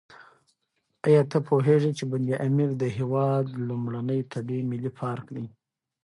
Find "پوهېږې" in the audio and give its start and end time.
1.47-1.91